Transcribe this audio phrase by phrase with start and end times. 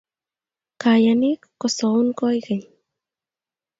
[0.81, 2.63] Kayanik kosaun koikeny